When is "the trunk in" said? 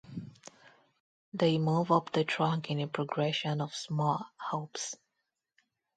2.11-2.79